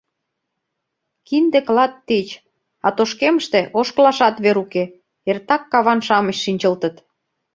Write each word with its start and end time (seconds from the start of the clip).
Кинде 1.27 1.59
клат 1.67 1.93
тич, 2.07 2.27
а 2.85 2.87
тошкемыште 2.97 3.61
ошкылашат 3.79 4.35
вер 4.43 4.57
уке, 4.63 4.83
эртак 5.29 5.61
каван-шамыч 5.71 6.37
шинчылтыт. 6.45 6.95